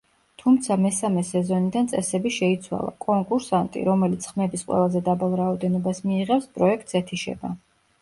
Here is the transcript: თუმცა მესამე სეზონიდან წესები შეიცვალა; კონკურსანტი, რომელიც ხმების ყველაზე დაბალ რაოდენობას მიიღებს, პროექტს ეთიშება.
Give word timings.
თუმცა 0.43 0.77
მესამე 0.85 1.23
სეზონიდან 1.27 1.89
წესები 1.91 2.31
შეიცვალა; 2.39 2.89
კონკურსანტი, 3.07 3.85
რომელიც 3.93 4.29
ხმების 4.33 4.67
ყველაზე 4.73 5.05
დაბალ 5.13 5.39
რაოდენობას 5.45 6.05
მიიღებს, 6.11 6.53
პროექტს 6.61 7.03
ეთიშება. 7.05 7.59